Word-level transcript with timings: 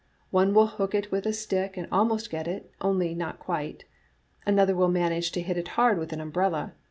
One 0.31 0.55
will 0.55 0.65
hook 0.65 0.95
it 0.95 1.11
with 1.11 1.27
a 1.27 1.31
stick 1.31 1.77
and 1.77 1.87
al 1.91 2.05
most 2.05 2.31
get 2.31 2.47
it, 2.47 2.71
only 2.81 3.13
not 3.13 3.37
quite. 3.37 3.83
Another 4.47 4.75
will 4.75 4.89
manage 4.89 5.31
to 5.33 5.43
hit 5.43 5.57
it 5.59 5.67
hard 5.77 5.99
with 5.99 6.11
an 6.11 6.19
umbrella. 6.21 6.73